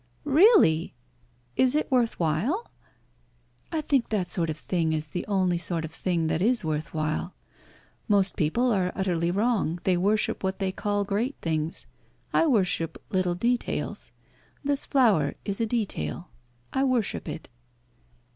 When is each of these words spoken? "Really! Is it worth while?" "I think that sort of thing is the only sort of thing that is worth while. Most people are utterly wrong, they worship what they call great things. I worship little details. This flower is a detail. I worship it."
"Really! 0.25 0.95
Is 1.55 1.75
it 1.75 1.91
worth 1.91 2.19
while?" 2.19 2.71
"I 3.71 3.81
think 3.81 4.09
that 4.09 4.29
sort 4.29 4.49
of 4.49 4.57
thing 4.57 4.93
is 4.93 5.09
the 5.09 5.27
only 5.27 5.59
sort 5.59 5.85
of 5.85 5.91
thing 5.91 6.25
that 6.25 6.41
is 6.41 6.65
worth 6.65 6.91
while. 6.91 7.35
Most 8.07 8.35
people 8.35 8.71
are 8.71 8.91
utterly 8.95 9.29
wrong, 9.29 9.79
they 9.83 9.97
worship 9.97 10.43
what 10.43 10.57
they 10.57 10.71
call 10.71 11.03
great 11.03 11.35
things. 11.43 11.85
I 12.33 12.47
worship 12.47 12.99
little 13.11 13.35
details. 13.35 14.11
This 14.63 14.87
flower 14.87 15.35
is 15.45 15.61
a 15.61 15.67
detail. 15.67 16.29
I 16.73 16.83
worship 16.83 17.29
it." 17.29 17.47